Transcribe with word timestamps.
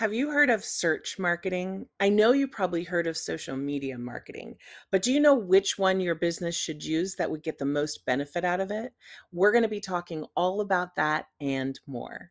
Have 0.00 0.14
you 0.14 0.30
heard 0.30 0.48
of 0.48 0.64
search 0.64 1.18
marketing? 1.18 1.84
I 2.00 2.08
know 2.08 2.32
you 2.32 2.48
probably 2.48 2.84
heard 2.84 3.06
of 3.06 3.18
social 3.18 3.54
media 3.54 3.98
marketing, 3.98 4.56
but 4.90 5.02
do 5.02 5.12
you 5.12 5.20
know 5.20 5.34
which 5.34 5.76
one 5.76 6.00
your 6.00 6.14
business 6.14 6.56
should 6.56 6.82
use 6.82 7.16
that 7.16 7.30
would 7.30 7.42
get 7.42 7.58
the 7.58 7.66
most 7.66 8.06
benefit 8.06 8.42
out 8.42 8.60
of 8.60 8.70
it? 8.70 8.94
We're 9.30 9.52
going 9.52 9.60
to 9.60 9.68
be 9.68 9.78
talking 9.78 10.24
all 10.34 10.62
about 10.62 10.96
that 10.96 11.26
and 11.38 11.78
more. 11.86 12.30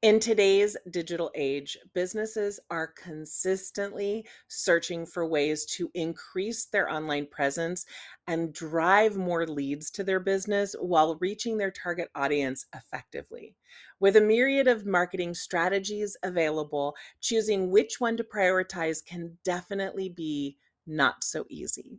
In 0.00 0.20
today's 0.20 0.76
digital 0.92 1.32
age, 1.34 1.76
businesses 1.92 2.60
are 2.70 2.86
consistently 2.86 4.24
searching 4.46 5.04
for 5.04 5.26
ways 5.26 5.66
to 5.74 5.90
increase 5.92 6.66
their 6.66 6.88
online 6.88 7.26
presence 7.26 7.84
and 8.28 8.54
drive 8.54 9.16
more 9.16 9.44
leads 9.44 9.90
to 9.90 10.04
their 10.04 10.20
business 10.20 10.76
while 10.78 11.16
reaching 11.16 11.58
their 11.58 11.72
target 11.72 12.10
audience 12.14 12.64
effectively. 12.76 13.56
With 13.98 14.14
a 14.14 14.20
myriad 14.20 14.68
of 14.68 14.86
marketing 14.86 15.34
strategies 15.34 16.16
available, 16.22 16.94
choosing 17.20 17.72
which 17.72 17.98
one 17.98 18.16
to 18.18 18.22
prioritize 18.22 19.04
can 19.04 19.36
definitely 19.42 20.10
be 20.10 20.58
not 20.86 21.24
so 21.24 21.44
easy. 21.48 21.98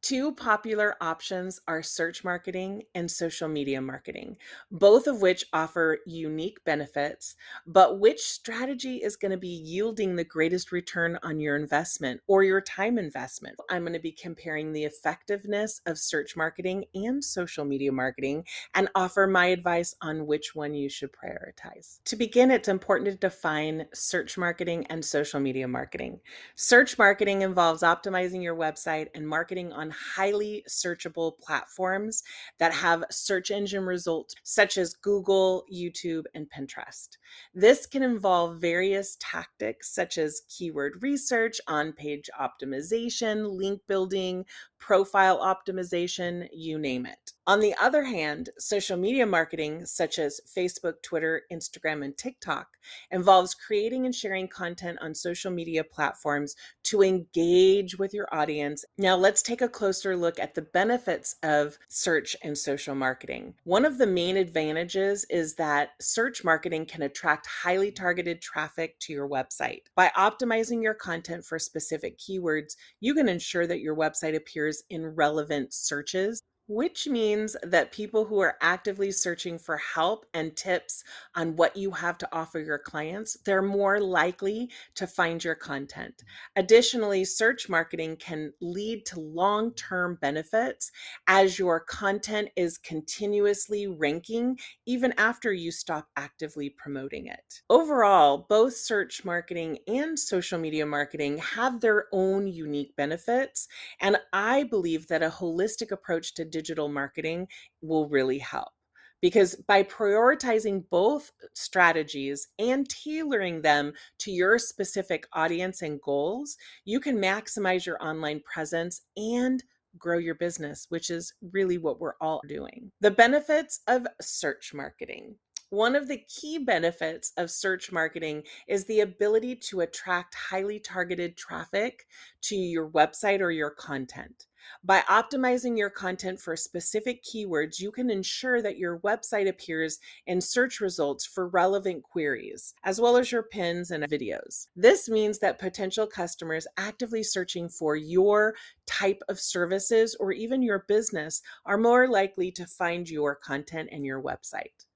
Two 0.00 0.32
popular 0.32 0.94
options 1.00 1.60
are 1.66 1.82
search 1.82 2.22
marketing 2.22 2.84
and 2.94 3.10
social 3.10 3.48
media 3.48 3.80
marketing, 3.80 4.36
both 4.70 5.08
of 5.08 5.20
which 5.20 5.44
offer 5.52 5.98
unique 6.06 6.64
benefits. 6.64 7.34
But 7.66 7.98
which 7.98 8.20
strategy 8.20 8.98
is 8.98 9.16
going 9.16 9.32
to 9.32 9.36
be 9.36 9.48
yielding 9.48 10.14
the 10.14 10.22
greatest 10.22 10.70
return 10.70 11.18
on 11.24 11.40
your 11.40 11.56
investment 11.56 12.20
or 12.28 12.44
your 12.44 12.60
time 12.60 12.96
investment? 12.96 13.56
I'm 13.70 13.82
going 13.82 13.92
to 13.92 13.98
be 13.98 14.12
comparing 14.12 14.72
the 14.72 14.84
effectiveness 14.84 15.80
of 15.84 15.98
search 15.98 16.36
marketing 16.36 16.84
and 16.94 17.22
social 17.22 17.64
media 17.64 17.90
marketing 17.90 18.44
and 18.76 18.88
offer 18.94 19.26
my 19.26 19.46
advice 19.46 19.96
on 20.00 20.26
which 20.28 20.54
one 20.54 20.74
you 20.74 20.88
should 20.88 21.10
prioritize. 21.10 21.98
To 22.04 22.14
begin, 22.14 22.52
it's 22.52 22.68
important 22.68 23.10
to 23.10 23.16
define 23.16 23.86
search 23.92 24.38
marketing 24.38 24.86
and 24.90 25.04
social 25.04 25.40
media 25.40 25.66
marketing. 25.66 26.20
Search 26.54 26.96
marketing 26.98 27.42
involves 27.42 27.82
optimizing 27.82 28.44
your 28.44 28.54
website 28.54 29.08
and 29.16 29.28
marketing 29.28 29.72
on 29.72 29.87
highly 29.90 30.64
searchable 30.68 31.38
platforms 31.38 32.22
that 32.58 32.72
have 32.72 33.04
search 33.10 33.50
engine 33.50 33.84
results 33.84 34.34
such 34.42 34.78
as 34.78 34.94
Google, 34.94 35.64
YouTube, 35.72 36.24
and 36.34 36.48
Pinterest. 36.50 37.16
This 37.54 37.86
can 37.86 38.02
involve 38.02 38.60
various 38.60 39.16
tactics 39.20 39.90
such 39.90 40.18
as 40.18 40.42
keyword 40.48 41.02
research, 41.02 41.60
on 41.66 41.92
page 41.92 42.30
optimization, 42.38 43.50
link 43.50 43.80
building, 43.86 44.44
profile 44.78 45.38
optimization, 45.38 46.48
you 46.52 46.78
name 46.78 47.06
it. 47.06 47.32
On 47.48 47.60
the 47.60 47.74
other 47.80 48.04
hand, 48.04 48.50
social 48.58 48.98
media 48.98 49.24
marketing, 49.24 49.86
such 49.86 50.18
as 50.18 50.38
Facebook, 50.54 51.00
Twitter, 51.02 51.44
Instagram, 51.50 52.04
and 52.04 52.14
TikTok, 52.14 52.68
involves 53.10 53.54
creating 53.54 54.04
and 54.04 54.14
sharing 54.14 54.48
content 54.48 54.98
on 55.00 55.14
social 55.14 55.50
media 55.50 55.82
platforms 55.82 56.56
to 56.82 57.02
engage 57.02 57.98
with 57.98 58.12
your 58.12 58.28
audience. 58.32 58.84
Now, 58.98 59.16
let's 59.16 59.40
take 59.40 59.62
a 59.62 59.68
closer 59.68 60.14
look 60.14 60.38
at 60.38 60.54
the 60.54 60.60
benefits 60.60 61.36
of 61.42 61.78
search 61.88 62.36
and 62.42 62.56
social 62.56 62.94
marketing. 62.94 63.54
One 63.64 63.86
of 63.86 63.96
the 63.96 64.06
main 64.06 64.36
advantages 64.36 65.24
is 65.30 65.54
that 65.54 65.92
search 66.02 66.44
marketing 66.44 66.84
can 66.84 67.00
attract 67.00 67.46
highly 67.46 67.90
targeted 67.90 68.42
traffic 68.42 68.98
to 69.00 69.14
your 69.14 69.26
website. 69.26 69.84
By 69.96 70.12
optimizing 70.18 70.82
your 70.82 70.92
content 70.92 71.46
for 71.46 71.58
specific 71.58 72.18
keywords, 72.18 72.76
you 73.00 73.14
can 73.14 73.26
ensure 73.26 73.66
that 73.66 73.80
your 73.80 73.96
website 73.96 74.36
appears 74.36 74.82
in 74.90 75.14
relevant 75.14 75.72
searches 75.72 76.42
which 76.68 77.08
means 77.08 77.56
that 77.62 77.92
people 77.92 78.26
who 78.26 78.40
are 78.40 78.56
actively 78.60 79.10
searching 79.10 79.58
for 79.58 79.78
help 79.78 80.26
and 80.34 80.54
tips 80.54 81.02
on 81.34 81.56
what 81.56 81.76
you 81.76 81.90
have 81.90 82.18
to 82.18 82.28
offer 82.30 82.60
your 82.60 82.78
clients, 82.78 83.38
they're 83.44 83.62
more 83.62 84.00
likely 84.00 84.68
to 84.94 85.06
find 85.06 85.42
your 85.42 85.54
content. 85.54 86.22
Additionally, 86.56 87.24
search 87.24 87.68
marketing 87.68 88.16
can 88.16 88.52
lead 88.60 89.06
to 89.06 89.18
long 89.18 89.72
term 89.72 90.18
benefits 90.20 90.92
as 91.26 91.58
your 91.58 91.80
content 91.80 92.50
is 92.54 92.76
continuously 92.76 93.86
ranking 93.86 94.58
even 94.86 95.14
after 95.16 95.52
you 95.52 95.72
stop 95.72 96.08
actively 96.16 96.68
promoting 96.68 97.26
it. 97.26 97.62
Overall, 97.70 98.46
both 98.48 98.74
search 98.74 99.24
marketing 99.24 99.78
and 99.86 100.18
social 100.18 100.58
media 100.58 100.84
marketing 100.84 101.38
have 101.38 101.80
their 101.80 102.06
own 102.12 102.46
unique 102.46 102.94
benefits, 102.96 103.68
and 104.00 104.18
I 104.32 104.64
believe 104.64 105.08
that 105.08 105.22
a 105.22 105.30
holistic 105.30 105.90
approach 105.90 106.34
to 106.34 106.44
digital 106.58 106.88
marketing 106.88 107.46
will 107.82 108.08
really 108.08 108.38
help 108.38 108.72
because 109.20 109.54
by 109.66 109.82
prioritizing 109.82 110.84
both 110.90 111.32
strategies 111.54 112.48
and 112.58 112.88
tailoring 112.88 113.62
them 113.62 113.92
to 114.18 114.30
your 114.30 114.58
specific 114.58 115.26
audience 115.32 115.82
and 115.82 116.00
goals, 116.02 116.56
you 116.84 117.00
can 117.00 117.18
maximize 117.18 117.84
your 117.84 118.02
online 118.02 118.40
presence 118.40 119.02
and 119.16 119.62
grow 119.98 120.18
your 120.18 120.34
business, 120.36 120.86
which 120.90 121.10
is 121.10 121.32
really 121.52 121.78
what 121.78 122.00
we're 122.00 122.14
all 122.20 122.40
doing. 122.46 122.92
The 123.00 123.10
benefits 123.10 123.80
of 123.88 124.06
search 124.20 124.72
marketing. 124.74 125.34
One 125.70 125.94
of 125.94 126.08
the 126.08 126.16
key 126.16 126.56
benefits 126.56 127.34
of 127.36 127.50
search 127.50 127.92
marketing 127.92 128.44
is 128.66 128.86
the 128.86 129.00
ability 129.00 129.56
to 129.68 129.80
attract 129.80 130.34
highly 130.34 130.80
targeted 130.80 131.36
traffic 131.36 132.06
to 132.42 132.56
your 132.56 132.88
website 132.88 133.42
or 133.42 133.50
your 133.50 133.72
content. 133.72 134.46
By 134.82 135.00
optimizing 135.00 135.76
your 135.76 135.90
content 135.90 136.40
for 136.40 136.56
specific 136.56 137.22
keywords, 137.22 137.80
you 137.80 137.92
can 137.92 138.08
ensure 138.08 138.62
that 138.62 138.78
your 138.78 139.00
website 139.00 139.46
appears 139.46 139.98
in 140.26 140.40
search 140.40 140.80
results 140.80 141.26
for 141.26 141.48
relevant 141.48 142.02
queries, 142.02 142.74
as 142.84 142.98
well 142.98 143.18
as 143.18 143.30
your 143.30 143.42
pins 143.42 143.90
and 143.90 144.04
videos. 144.04 144.68
This 144.74 145.06
means 145.06 145.38
that 145.40 145.58
potential 145.58 146.06
customers 146.06 146.66
actively 146.78 147.22
searching 147.22 147.68
for 147.68 147.94
your 147.94 148.54
type 148.86 149.22
of 149.28 149.38
services 149.38 150.16
or 150.18 150.32
even 150.32 150.62
your 150.62 150.86
business 150.88 151.42
are 151.66 151.76
more 151.76 152.08
likely 152.08 152.50
to 152.52 152.66
find 152.66 153.10
your 153.10 153.34
content 153.34 153.90
and 153.92 154.06
your 154.06 154.22
website. 154.22 154.86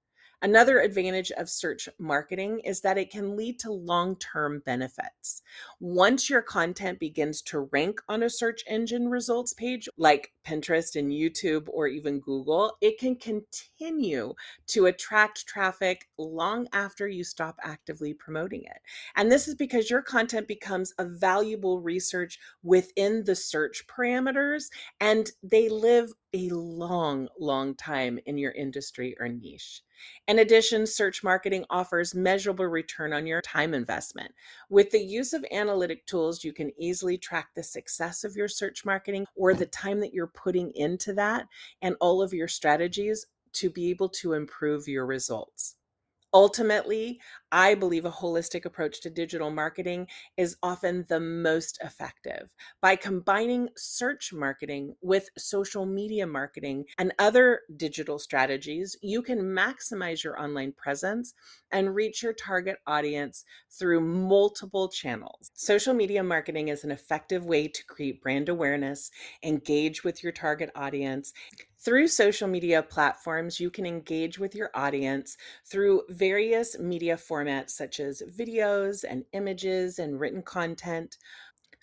Another 0.42 0.80
advantage 0.80 1.30
of 1.32 1.48
search 1.48 1.88
marketing 2.00 2.58
is 2.64 2.80
that 2.80 2.98
it 2.98 3.10
can 3.10 3.36
lead 3.36 3.60
to 3.60 3.70
long 3.70 4.16
term 4.16 4.60
benefits. 4.66 5.42
Once 5.78 6.28
your 6.28 6.42
content 6.42 6.98
begins 6.98 7.42
to 7.42 7.68
rank 7.72 8.00
on 8.08 8.24
a 8.24 8.30
search 8.30 8.64
engine 8.66 9.08
results 9.08 9.52
page, 9.52 9.88
like 9.96 10.32
Pinterest 10.44 10.96
and 10.96 11.12
YouTube 11.12 11.68
or 11.68 11.86
even 11.86 12.18
Google, 12.18 12.76
it 12.80 12.98
can 12.98 13.14
continue 13.14 14.34
to 14.66 14.86
attract 14.86 15.46
traffic 15.46 16.08
long 16.18 16.66
after 16.72 17.06
you 17.06 17.22
stop 17.22 17.56
actively 17.62 18.12
promoting 18.12 18.64
it. 18.64 18.80
And 19.14 19.30
this 19.30 19.46
is 19.46 19.54
because 19.54 19.90
your 19.90 20.02
content 20.02 20.48
becomes 20.48 20.92
a 20.98 21.04
valuable 21.04 21.80
research 21.80 22.40
within 22.64 23.22
the 23.22 23.36
search 23.36 23.86
parameters 23.86 24.70
and 25.00 25.30
they 25.44 25.68
live 25.68 26.12
a 26.34 26.48
long, 26.50 27.28
long 27.38 27.74
time 27.74 28.18
in 28.26 28.38
your 28.38 28.52
industry 28.52 29.14
or 29.20 29.28
niche. 29.28 29.82
In 30.26 30.38
addition, 30.38 30.86
search 30.86 31.22
marketing 31.22 31.64
offers 31.70 32.14
measurable 32.14 32.66
return 32.66 33.12
on 33.12 33.26
your 33.26 33.42
time 33.42 33.74
investment. 33.74 34.32
With 34.70 34.90
the 34.90 35.02
use 35.02 35.32
of 35.32 35.44
analytic 35.52 36.06
tools, 36.06 36.42
you 36.42 36.52
can 36.52 36.72
easily 36.78 37.18
track 37.18 37.50
the 37.54 37.62
success 37.62 38.24
of 38.24 38.34
your 38.34 38.48
search 38.48 38.84
marketing 38.84 39.26
or 39.36 39.54
the 39.54 39.66
time 39.66 40.00
that 40.00 40.14
you're 40.14 40.26
putting 40.26 40.72
into 40.74 41.12
that 41.14 41.46
and 41.82 41.96
all 42.00 42.22
of 42.22 42.32
your 42.32 42.48
strategies 42.48 43.26
to 43.54 43.68
be 43.68 43.90
able 43.90 44.08
to 44.08 44.32
improve 44.32 44.88
your 44.88 45.06
results. 45.06 45.76
Ultimately, 46.34 47.20
I 47.50 47.74
believe 47.74 48.06
a 48.06 48.10
holistic 48.10 48.64
approach 48.64 49.00
to 49.02 49.10
digital 49.10 49.50
marketing 49.50 50.08
is 50.38 50.56
often 50.62 51.04
the 51.08 51.20
most 51.20 51.78
effective. 51.82 52.54
By 52.80 52.96
combining 52.96 53.68
search 53.76 54.32
marketing 54.32 54.96
with 55.02 55.28
social 55.36 55.84
media 55.84 56.26
marketing 56.26 56.86
and 56.96 57.12
other 57.18 57.60
digital 57.76 58.18
strategies, 58.18 58.96
you 59.02 59.20
can 59.20 59.40
maximize 59.40 60.24
your 60.24 60.40
online 60.40 60.72
presence 60.72 61.34
and 61.72 61.94
reach 61.94 62.22
your 62.22 62.32
target 62.34 62.78
audience 62.86 63.44
through 63.70 64.00
multiple 64.00 64.88
channels. 64.88 65.50
Social 65.54 65.94
media 65.94 66.22
marketing 66.22 66.68
is 66.68 66.84
an 66.84 66.90
effective 66.90 67.44
way 67.44 67.68
to 67.68 67.84
create 67.86 68.22
brand 68.22 68.48
awareness, 68.48 69.10
engage 69.42 70.04
with 70.04 70.22
your 70.22 70.32
target 70.32 70.70
audience, 70.74 71.32
Through 71.78 72.08
social 72.08 72.46
media 72.46 72.80
platforms, 72.82 73.58
you 73.58 73.68
can 73.68 73.84
engage 73.86 74.38
with 74.38 74.54
your 74.54 74.70
audience 74.72 75.36
through 75.66 76.02
various 76.10 76.78
media 76.78 77.16
formats 77.16 77.70
such 77.70 77.98
as 77.98 78.22
videos 78.22 79.04
and 79.08 79.24
images 79.32 79.98
and 79.98 80.20
written 80.20 80.42
content. 80.42 81.16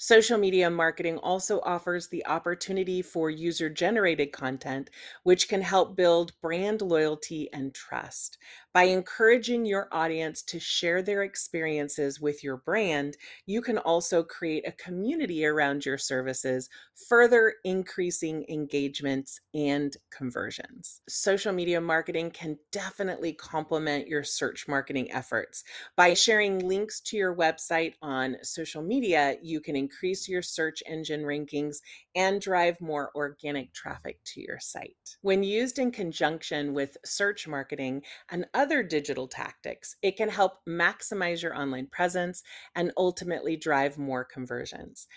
Social 0.02 0.38
media 0.38 0.70
marketing 0.70 1.18
also 1.18 1.60
offers 1.60 2.08
the 2.08 2.26
opportunity 2.26 3.02
for 3.02 3.30
user 3.30 3.70
generated 3.70 4.32
content, 4.32 4.90
which 5.24 5.50
can 5.50 5.62
help 5.62 5.98
build 5.98 6.32
brand 6.42 6.82
loyalty 6.82 7.50
and 7.52 7.76
trust. 7.76 8.38
By 8.74 8.84
encouraging 8.84 9.66
your 9.66 9.90
audience 9.92 10.42
to 10.44 10.60
share 10.60 11.02
their 11.02 11.24
experiences 11.24 12.22
with 12.22 12.46
your 12.46 12.56
brand, 12.56 13.18
you 13.46 13.62
can 13.62 13.78
also 13.78 14.24
create 14.24 14.66
a 14.66 14.72
community 14.72 15.46
around 15.46 15.86
your 15.86 15.98
services, 15.98 16.70
further 17.10 17.56
increasing 17.66 18.46
engagements 18.48 19.42
and 19.54 19.98
conversions. 20.12 21.02
Social 21.10 21.52
media 21.52 21.82
marketing 21.82 22.32
can 22.32 22.58
definitely 22.72 23.34
complement 23.34 24.08
your 24.08 24.24
search 24.24 24.66
marketing 24.66 25.12
efforts. 25.12 25.66
By 25.98 26.14
sharing 26.14 26.60
links 26.60 27.02
to 27.02 27.18
your 27.18 27.36
website 27.36 27.96
on 28.02 28.38
social 28.44 28.82
media, 28.82 29.36
you 29.42 29.60
can 29.60 29.89
increase 29.90 30.30
your 30.30 30.44
search 30.44 30.84
engine 30.86 31.24
rankings 31.24 31.78
and 32.16 32.40
drive 32.40 32.80
more 32.80 33.12
organic 33.16 33.74
traffic 33.74 34.20
to 34.24 34.40
your 34.40 34.60
site. 34.60 35.18
When 35.22 35.42
used 35.42 35.80
in 35.80 35.92
conjunction 35.92 36.76
with 36.76 36.96
search 37.04 37.48
marketing 37.48 38.04
and 38.30 38.46
other 38.54 38.84
digital 38.84 39.28
tactics, 39.28 39.96
it 40.04 40.16
can 40.16 40.30
help 40.30 40.64
maximize 40.68 41.42
your 41.42 41.56
online 41.56 41.88
presence 41.88 42.44
and 42.76 42.92
ultimately 42.98 43.56
drive 43.56 43.98
more 43.98 44.24
conversions. 44.24 45.08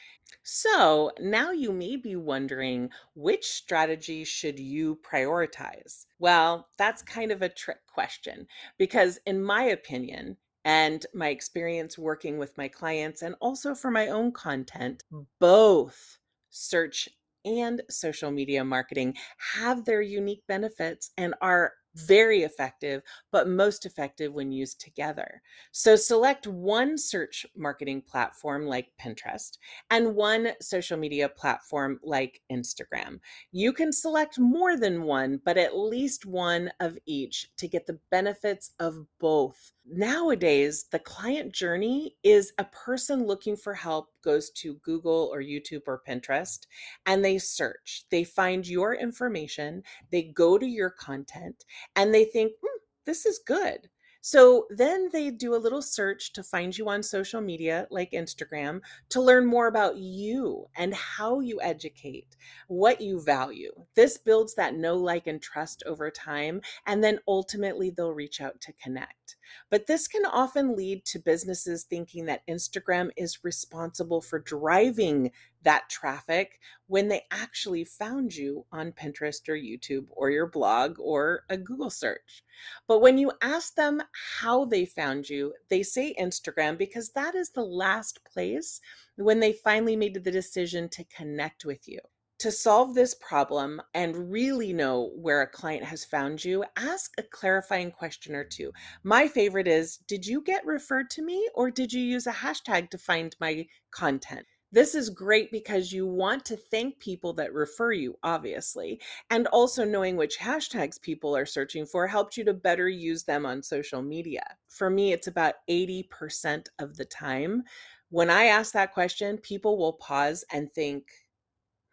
So 0.42 1.10
now 1.20 1.50
you 1.50 1.70
may 1.70 1.96
be 1.96 2.16
wondering 2.16 2.88
which 3.14 3.44
strategy 3.44 4.24
should 4.24 4.58
you 4.58 4.98
prioritize? 5.04 6.06
Well, 6.18 6.68
that's 6.78 7.02
kind 7.02 7.30
of 7.30 7.42
a 7.42 7.50
trick 7.50 7.86
question 7.92 8.46
because, 8.78 9.18
in 9.26 9.44
my 9.44 9.64
opinion, 9.64 10.38
and 10.64 11.06
my 11.14 11.28
experience 11.28 11.98
working 11.98 12.38
with 12.38 12.56
my 12.56 12.68
clients 12.68 13.22
and 13.22 13.34
also 13.40 13.74
for 13.74 13.90
my 13.90 14.08
own 14.08 14.32
content, 14.32 15.02
both 15.40 16.18
search 16.50 17.08
and 17.44 17.82
social 17.90 18.30
media 18.30 18.64
marketing 18.64 19.14
have 19.54 19.84
their 19.84 20.02
unique 20.02 20.42
benefits 20.46 21.10
and 21.16 21.34
are 21.40 21.72
very 21.94 22.42
effective, 22.42 23.02
but 23.30 23.48
most 23.48 23.84
effective 23.84 24.32
when 24.32 24.50
used 24.50 24.80
together. 24.80 25.42
So 25.72 25.96
select 25.96 26.46
one 26.46 26.96
search 26.96 27.44
marketing 27.56 28.02
platform 28.02 28.66
like 28.66 28.92
Pinterest 29.00 29.58
and 29.90 30.14
one 30.14 30.52
social 30.60 30.96
media 30.96 31.28
platform 31.28 32.00
like 32.02 32.40
Instagram. 32.50 33.20
You 33.50 33.72
can 33.72 33.92
select 33.92 34.38
more 34.38 34.76
than 34.76 35.02
one, 35.02 35.40
but 35.44 35.58
at 35.58 35.76
least 35.76 36.24
one 36.24 36.70
of 36.80 36.96
each 37.06 37.50
to 37.58 37.68
get 37.68 37.86
the 37.86 37.98
benefits 38.10 38.72
of 38.78 39.06
both. 39.20 39.72
Nowadays, 39.84 40.84
the 40.90 41.00
client 41.00 41.52
journey 41.52 42.16
is 42.22 42.52
a 42.58 42.64
person 42.64 43.26
looking 43.26 43.56
for 43.56 43.74
help 43.74 44.10
goes 44.22 44.50
to 44.50 44.74
Google 44.74 45.28
or 45.32 45.42
YouTube 45.42 45.82
or 45.88 46.02
Pinterest 46.06 46.66
and 47.04 47.24
they 47.24 47.38
search. 47.38 48.04
They 48.10 48.22
find 48.22 48.66
your 48.66 48.94
information, 48.94 49.82
they 50.10 50.22
go 50.22 50.56
to 50.56 50.66
your 50.66 50.90
content, 50.90 51.64
and 51.96 52.14
they 52.14 52.24
think, 52.24 52.52
hmm, 52.62 52.78
this 53.04 53.26
is 53.26 53.40
good. 53.44 53.90
So 54.24 54.68
then 54.70 55.08
they 55.12 55.30
do 55.30 55.56
a 55.56 55.58
little 55.58 55.82
search 55.82 56.32
to 56.34 56.44
find 56.44 56.78
you 56.78 56.88
on 56.88 57.02
social 57.02 57.40
media 57.40 57.88
like 57.90 58.12
Instagram 58.12 58.80
to 59.08 59.20
learn 59.20 59.44
more 59.44 59.66
about 59.66 59.96
you 59.96 60.68
and 60.76 60.94
how 60.94 61.40
you 61.40 61.60
educate, 61.60 62.36
what 62.68 63.00
you 63.00 63.20
value. 63.20 63.72
This 63.96 64.18
builds 64.18 64.54
that 64.54 64.76
know, 64.76 64.94
like, 64.94 65.26
and 65.26 65.42
trust 65.42 65.82
over 65.86 66.08
time. 66.08 66.60
And 66.86 67.02
then 67.02 67.18
ultimately 67.26 67.90
they'll 67.90 68.14
reach 68.14 68.40
out 68.40 68.60
to 68.60 68.72
connect. 68.74 69.36
But 69.70 69.86
this 69.86 70.08
can 70.08 70.24
often 70.24 70.76
lead 70.76 71.04
to 71.06 71.18
businesses 71.18 71.84
thinking 71.84 72.26
that 72.26 72.46
Instagram 72.46 73.10
is 73.16 73.44
responsible 73.44 74.20
for 74.20 74.38
driving 74.38 75.30
that 75.62 75.88
traffic 75.88 76.60
when 76.86 77.08
they 77.08 77.22
actually 77.30 77.84
found 77.84 78.34
you 78.34 78.64
on 78.72 78.92
Pinterest 78.92 79.48
or 79.48 79.54
YouTube 79.54 80.06
or 80.10 80.30
your 80.30 80.46
blog 80.46 80.96
or 80.98 81.44
a 81.48 81.56
Google 81.56 81.90
search. 81.90 82.42
But 82.86 83.00
when 83.00 83.18
you 83.18 83.32
ask 83.40 83.74
them 83.74 84.02
how 84.40 84.64
they 84.64 84.84
found 84.84 85.28
you, 85.28 85.54
they 85.68 85.82
say 85.82 86.14
Instagram 86.18 86.76
because 86.76 87.10
that 87.10 87.34
is 87.34 87.50
the 87.50 87.64
last 87.64 88.24
place 88.24 88.80
when 89.16 89.40
they 89.40 89.52
finally 89.52 89.96
made 89.96 90.14
the 90.14 90.30
decision 90.30 90.88
to 90.90 91.04
connect 91.04 91.64
with 91.64 91.88
you. 91.88 92.00
To 92.42 92.50
solve 92.50 92.92
this 92.92 93.14
problem 93.14 93.80
and 93.94 94.32
really 94.32 94.72
know 94.72 95.12
where 95.14 95.42
a 95.42 95.46
client 95.46 95.84
has 95.84 96.04
found 96.04 96.44
you, 96.44 96.64
ask 96.76 97.12
a 97.16 97.22
clarifying 97.22 97.92
question 97.92 98.34
or 98.34 98.42
two. 98.42 98.72
My 99.04 99.28
favorite 99.28 99.68
is 99.68 99.98
Did 100.08 100.26
you 100.26 100.42
get 100.42 100.66
referred 100.66 101.08
to 101.10 101.22
me 101.22 101.48
or 101.54 101.70
did 101.70 101.92
you 101.92 102.02
use 102.02 102.26
a 102.26 102.32
hashtag 102.32 102.90
to 102.90 102.98
find 102.98 103.36
my 103.38 103.64
content? 103.92 104.44
This 104.72 104.96
is 104.96 105.08
great 105.08 105.52
because 105.52 105.92
you 105.92 106.04
want 106.04 106.44
to 106.46 106.56
thank 106.56 106.98
people 106.98 107.32
that 107.34 107.54
refer 107.54 107.92
you, 107.92 108.18
obviously. 108.24 109.00
And 109.30 109.46
also 109.46 109.84
knowing 109.84 110.16
which 110.16 110.36
hashtags 110.36 111.00
people 111.00 111.36
are 111.36 111.46
searching 111.46 111.86
for 111.86 112.08
helps 112.08 112.36
you 112.36 112.44
to 112.46 112.54
better 112.54 112.88
use 112.88 113.22
them 113.22 113.46
on 113.46 113.62
social 113.62 114.02
media. 114.02 114.42
For 114.66 114.90
me, 114.90 115.12
it's 115.12 115.28
about 115.28 115.54
80% 115.70 116.66
of 116.80 116.96
the 116.96 117.04
time. 117.04 117.62
When 118.08 118.30
I 118.30 118.46
ask 118.46 118.72
that 118.72 118.94
question, 118.94 119.38
people 119.38 119.78
will 119.78 119.92
pause 119.92 120.44
and 120.52 120.72
think, 120.72 121.04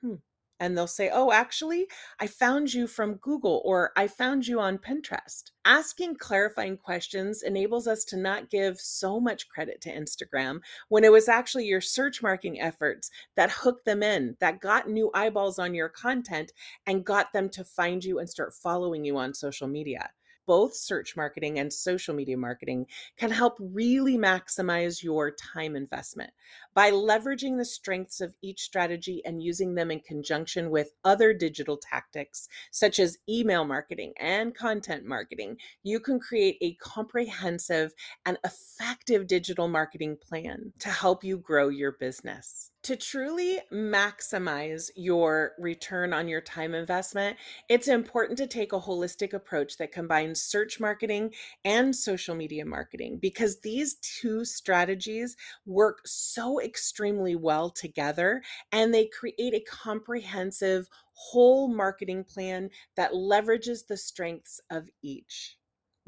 hmm, 0.01 0.16
and 0.59 0.77
they'll 0.77 0.88
say, 0.88 1.09
Oh, 1.11 1.31
actually, 1.31 1.88
I 2.19 2.27
found 2.27 2.73
you 2.73 2.88
from 2.88 3.15
Google 3.15 3.61
or 3.65 3.91
I 3.95 4.07
found 4.07 4.47
you 4.47 4.59
on 4.59 4.77
Pinterest. 4.77 5.51
Asking 5.65 6.15
clarifying 6.15 6.77
questions 6.77 7.44
enables 7.44 7.88
us 7.88 8.03
to 8.06 8.17
not 8.17 8.50
give 8.50 8.79
so 8.79 9.19
much 9.19 9.50
credit 9.50 9.81
to 9.81 9.94
Instagram 9.95 10.59
when 10.89 11.03
it 11.03 11.11
was 11.11 11.27
actually 11.27 11.65
your 11.65 11.81
search 11.81 12.21
marketing 12.21 12.59
efforts 12.59 13.11
that 13.35 13.51
hooked 13.51 13.85
them 13.85 14.01
in, 14.03 14.35
that 14.39 14.61
got 14.61 14.89
new 14.89 15.11
eyeballs 15.13 15.59
on 15.59 15.73
your 15.73 15.89
content 15.89 16.51
and 16.88 17.05
got 17.05 17.31
them 17.33 17.50
to 17.50 17.63
find 17.63 18.03
you 18.03 18.19
and 18.19 18.29
start 18.29 18.53
following 18.53 19.05
you 19.05 19.17
on 19.17 19.33
social 19.33 19.67
media 19.67 20.09
both 20.50 20.74
search 20.74 21.16
marketing 21.16 21.60
and 21.60 21.72
social 21.72 22.16
media 22.16 22.36
marketing 22.36 22.88
can 23.18 23.30
help 23.30 23.56
really 23.60 24.18
maximize 24.18 25.04
your 25.04 25.30
time 25.30 25.75
investment 25.75 26.31
by 26.74 26.90
leveraging 26.90 27.56
the 27.56 27.63
strengths 27.63 28.19
of 28.19 28.34
each 28.42 28.62
strategy 28.62 29.22
and 29.25 29.44
using 29.44 29.75
them 29.75 29.92
in 29.92 30.00
conjunction 30.00 30.72
with 30.72 30.92
other 31.06 31.34
digital 31.34 31.78
tactics 31.78 32.50
such 32.72 32.98
as 32.98 33.19
email 33.30 33.63
marketing 33.63 34.12
and 34.19 34.56
content 34.56 35.06
marketing. 35.06 35.56
You 35.84 36.00
can 36.00 36.19
create 36.19 36.57
a 36.62 36.74
comprehensive 36.84 37.94
and 38.25 38.40
effective 38.44 39.28
digital 39.28 39.68
marketing 39.68 40.18
plan 40.19 40.74
to 40.79 40.89
help 40.89 41.24
you 41.24 41.38
grow 41.38 41.70
your 41.70 41.91
business 41.91 42.72
to 42.83 42.95
truly 42.95 43.59
maximize 43.71 44.89
your 44.95 45.51
return 45.59 46.13
on 46.13 46.27
your 46.27 46.41
time 46.41 46.74
investment, 46.74 47.38
it's 47.67 47.88
important 47.88 48.38
to 48.38 48.48
take 48.48 48.71
a 48.71 48.79
holistic 48.79 49.33
approach 49.33 49.77
that 49.77 49.91
combines 49.91 50.41
search 50.41 50.79
marketing 50.79 51.33
and 51.65 51.93
social 51.93 52.36
media 52.36 52.65
marketing 52.65 53.19
because 53.21 53.59
these 53.59 53.95
two 53.95 54.45
strategies 54.45 55.36
work 55.65 56.00
so 56.05 56.62
extremely 56.62 57.36
well 57.36 57.69
together 57.69 58.41
and 58.71 58.93
they 58.93 59.07
create 59.07 59.53
a 59.53 59.65
comprehensive 59.69 60.88
whole 61.12 61.67
marketing 61.67 62.24
plan 62.24 62.69
that 62.95 63.12
leverages 63.12 63.86
the 63.86 63.98
strengths 63.98 64.62
of 64.69 64.88
each. 65.01 65.59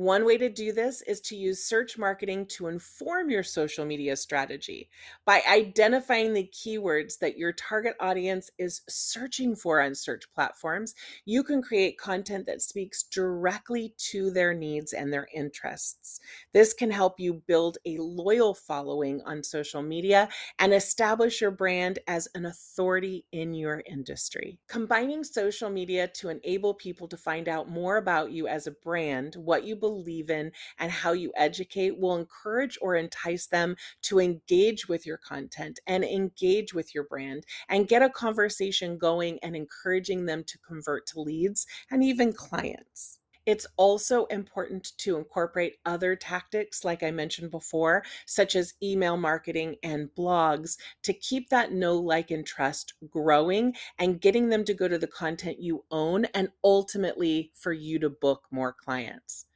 One 0.01 0.25
way 0.25 0.35
to 0.39 0.49
do 0.49 0.71
this 0.71 1.03
is 1.03 1.21
to 1.21 1.35
use 1.35 1.63
search 1.63 1.95
marketing 1.95 2.47
to 2.57 2.69
inform 2.69 3.29
your 3.29 3.43
social 3.43 3.85
media 3.85 4.15
strategy 4.15 4.89
by 5.25 5.43
identifying 5.47 6.33
the 6.33 6.49
keywords 6.51 7.19
that 7.19 7.37
your 7.37 7.51
target 7.51 7.93
audience 7.99 8.49
is 8.57 8.81
searching 8.89 9.55
for 9.55 9.79
on 9.79 9.93
search 9.93 10.23
platforms. 10.33 10.95
You 11.25 11.43
can 11.43 11.61
create 11.61 11.99
content 11.99 12.47
that 12.47 12.63
speaks 12.63 13.03
directly 13.03 13.93
to 14.09 14.31
their 14.31 14.55
needs 14.55 14.93
and 14.93 15.13
their 15.13 15.27
interests. 15.35 16.19
This 16.51 16.73
can 16.73 16.89
help 16.89 17.19
you 17.19 17.43
build 17.45 17.77
a 17.85 17.99
loyal 17.99 18.55
following 18.55 19.21
on 19.27 19.43
social 19.43 19.83
media 19.83 20.29
and 20.57 20.73
establish 20.73 21.41
your 21.41 21.51
brand 21.51 21.99
as 22.07 22.27
an 22.33 22.47
authority 22.47 23.23
in 23.33 23.53
your 23.53 23.83
industry. 23.85 24.57
Combining 24.67 25.23
social 25.23 25.69
media 25.69 26.07
to 26.07 26.29
enable 26.29 26.73
people 26.73 27.07
to 27.07 27.17
find 27.17 27.47
out 27.47 27.69
more 27.69 27.97
about 27.97 28.31
you 28.31 28.47
as 28.47 28.65
a 28.65 28.71
brand, 28.71 29.35
what 29.35 29.63
you 29.63 29.75
believe 29.75 29.90
believe 29.91 30.29
in 30.29 30.51
and 30.79 30.91
how 30.91 31.11
you 31.11 31.31
educate 31.35 31.99
will 31.99 32.15
encourage 32.15 32.77
or 32.81 32.95
entice 32.95 33.47
them 33.47 33.75
to 34.01 34.19
engage 34.19 34.87
with 34.87 35.05
your 35.05 35.17
content 35.17 35.79
and 35.85 36.03
engage 36.03 36.73
with 36.73 36.95
your 36.95 37.03
brand 37.03 37.45
and 37.67 37.89
get 37.89 38.01
a 38.01 38.09
conversation 38.09 38.97
going 38.97 39.37
and 39.43 39.55
encouraging 39.55 40.25
them 40.25 40.43
to 40.45 40.57
convert 40.59 41.05
to 41.07 41.19
leads 41.19 41.67
and 41.89 42.03
even 42.03 42.31
clients. 42.31 43.19
It's 43.47 43.65
also 43.75 44.25
important 44.25 44.91
to 44.99 45.17
incorporate 45.17 45.77
other 45.83 46.15
tactics, 46.15 46.85
like 46.85 47.01
I 47.01 47.09
mentioned 47.09 47.49
before, 47.49 48.03
such 48.27 48.55
as 48.55 48.75
email 48.83 49.17
marketing 49.17 49.77
and 49.81 50.09
blogs, 50.15 50.77
to 51.03 51.13
keep 51.13 51.49
that 51.49 51.73
know, 51.73 51.97
like, 51.97 52.29
and 52.29 52.45
trust 52.45 52.93
growing 53.09 53.73
and 53.97 54.21
getting 54.21 54.49
them 54.49 54.63
to 54.65 54.75
go 54.75 54.87
to 54.87 54.99
the 54.99 55.07
content 55.07 55.59
you 55.59 55.83
own 55.89 56.25
and 56.35 56.49
ultimately 56.63 57.51
for 57.55 57.73
you 57.73 57.97
to 57.99 58.09
book 58.11 58.45
more 58.51 58.73
clients. 58.73 59.47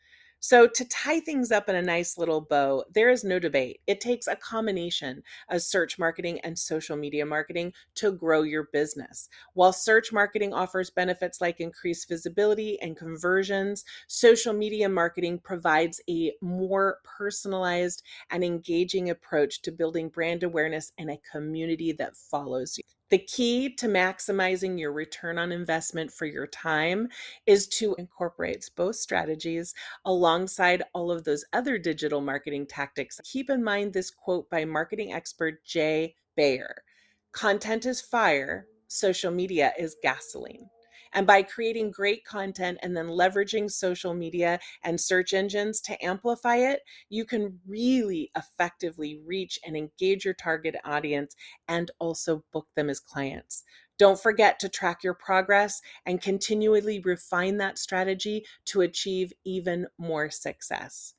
So, 0.48 0.68
to 0.68 0.86
tie 0.86 1.22
things 1.22 1.52
up 1.52 1.70
in 1.70 1.76
a 1.76 1.82
nice 1.82 2.20
little 2.20 2.40
bow, 2.40 2.84
there 2.94 3.10
is 3.10 3.24
no 3.24 3.40
debate. 3.40 3.82
It 3.88 4.00
takes 4.00 4.28
a 4.28 4.36
combination 4.36 5.24
of 5.50 5.64
search 5.64 5.98
marketing 5.98 6.40
and 6.42 6.60
social 6.60 6.96
media 6.96 7.26
marketing 7.26 7.74
to 7.96 8.12
grow 8.12 8.44
your 8.44 8.66
business. 8.72 9.28
While 9.56 9.74
search 9.74 10.14
marketing 10.14 10.54
offers 10.54 10.92
benefits 10.92 11.42
like 11.42 11.60
increased 11.60 12.08
visibility 12.08 12.80
and 12.80 12.96
conversions, 12.96 13.86
social 14.06 14.54
media 14.54 14.88
marketing 14.88 15.40
provides 15.40 16.00
a 16.08 16.34
more 16.42 17.00
personalized 17.04 18.04
and 18.30 18.44
engaging 18.44 19.10
approach 19.10 19.64
to 19.64 19.72
building 19.72 20.10
brand 20.10 20.44
awareness 20.44 20.92
and 21.00 21.10
a 21.10 21.18
community 21.32 21.92
that 21.94 22.16
follows 22.16 22.78
you. 22.78 22.95
The 23.16 23.20
key 23.20 23.74
to 23.76 23.88
maximizing 23.88 24.78
your 24.78 24.92
return 24.92 25.38
on 25.38 25.54
investment 25.54 26.12
for 26.12 26.26
your 26.26 26.48
time 26.48 27.08
is 27.46 27.66
to 27.68 27.96
incorporate 27.98 28.70
both 28.76 28.98
strategies 28.98 29.74
alongside 30.04 30.84
all 30.94 31.10
of 31.10 31.24
those 31.24 31.46
other 31.54 31.78
digital 31.78 32.20
marketing 32.20 32.66
tactics. 32.68 33.22
Keep 33.24 33.52
in 33.52 33.64
mind 33.64 33.94
this 33.94 34.12
quote 34.12 34.50
by 34.50 34.66
marketing 34.66 35.14
expert 35.14 35.64
Jay 35.64 36.16
Baer 36.36 36.84
Content 37.32 37.86
is 37.86 38.02
fire, 38.02 38.68
social 38.90 39.32
media 39.32 39.72
is 39.80 39.96
gasoline. 40.04 40.68
And 41.16 41.26
by 41.26 41.42
creating 41.42 41.90
great 41.92 42.26
content 42.26 42.78
and 42.84 42.96
then 42.96 43.08
leveraging 43.08 43.72
social 43.72 44.14
media 44.14 44.60
and 44.84 45.02
search 45.02 45.34
engines 45.34 45.82
to 45.82 46.06
amplify 46.06 46.58
it, 46.58 46.82
you 47.10 47.26
can 47.26 47.60
really 47.66 48.30
effectively 48.36 49.20
reach 49.26 49.58
and 49.66 49.76
engage 49.76 50.26
your 50.26 50.36
target 50.36 50.76
audience 50.86 51.36
and 51.68 51.90
also 52.00 52.44
book 52.54 52.68
them 52.76 52.90
as 52.92 53.00
clients. 53.00 53.64
Don't 53.98 54.20
forget 54.20 54.60
to 54.60 54.70
track 54.70 55.04
your 55.04 55.14
progress 55.14 55.82
and 56.06 56.22
continually 56.22 57.00
refine 57.00 57.58
that 57.58 57.80
strategy 57.80 58.46
to 58.66 58.82
achieve 58.82 59.32
even 59.46 59.88
more 59.98 60.30
success. 60.30 61.16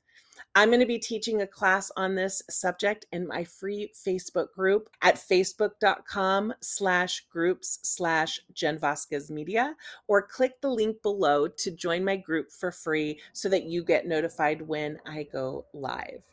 I'm 0.57 0.69
going 0.69 0.79
to 0.79 0.87
be 0.87 0.97
teaching 0.97 1.43
a 1.43 1.45
class 1.45 1.91
on 1.95 2.15
this 2.15 2.41
subject 2.49 3.05
in 3.11 3.27
my 3.27 3.43
free 3.43 3.91
Facebook 3.93 4.51
group 4.53 4.89
at 5.03 5.13
facebook.com 5.13 6.51
slash 6.61 7.27
groups 7.29 7.77
slash 7.83 8.39
Jen 8.53 8.79
Vazquez 8.79 9.29
Media, 9.29 9.75
or 10.07 10.23
click 10.23 10.59
the 10.59 10.71
link 10.71 10.99
below 11.03 11.47
to 11.47 11.69
join 11.69 12.03
my 12.03 12.15
group 12.15 12.51
for 12.51 12.71
free 12.71 13.19
so 13.33 13.49
that 13.49 13.65
you 13.65 13.83
get 13.83 14.07
notified 14.07 14.63
when 14.63 14.97
I 15.05 15.27
go 15.31 15.65
live. 15.73 16.23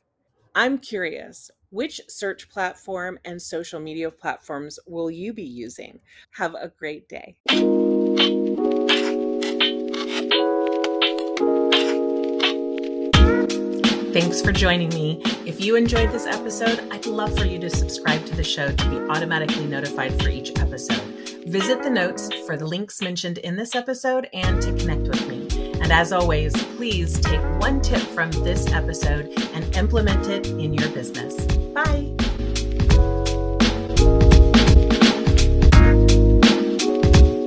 I'm 0.54 0.78
curious, 0.78 1.50
which 1.68 2.00
search 2.08 2.48
platform 2.48 3.18
and 3.26 3.42
social 3.42 3.78
media 3.78 4.10
platforms 4.10 4.78
will 4.86 5.10
you 5.10 5.34
be 5.34 5.42
using? 5.42 6.00
Have 6.30 6.54
a 6.54 6.72
great 6.78 7.10
day. 7.10 7.36
Thanks 14.14 14.40
for 14.40 14.52
joining 14.52 14.90
me. 14.90 15.20
If 15.44 15.60
you 15.60 15.74
enjoyed 15.74 16.12
this 16.12 16.24
episode, 16.24 16.88
I'd 16.92 17.04
love 17.04 17.36
for 17.36 17.46
you 17.46 17.58
to 17.58 17.68
subscribe 17.68 18.24
to 18.26 18.36
the 18.36 18.44
show 18.44 18.70
to 18.70 18.88
be 18.88 18.96
automatically 19.10 19.66
notified 19.66 20.22
for 20.22 20.28
each 20.28 20.56
episode. 20.60 21.02
Visit 21.48 21.82
the 21.82 21.90
notes 21.90 22.28
for 22.46 22.56
the 22.56 22.64
links 22.64 23.02
mentioned 23.02 23.38
in 23.38 23.56
this 23.56 23.74
episode 23.74 24.28
and 24.32 24.62
to 24.62 24.72
connect 24.74 25.08
with 25.08 25.28
me. 25.28 25.48
And 25.80 25.90
as 25.90 26.12
always, 26.12 26.52
please 26.76 27.18
take 27.18 27.42
one 27.60 27.82
tip 27.82 28.02
from 28.02 28.30
this 28.30 28.70
episode 28.72 29.32
and 29.52 29.76
implement 29.76 30.28
it 30.28 30.46
in 30.46 30.74
your 30.74 30.90
business. 30.90 31.44
Bye. 31.74 32.14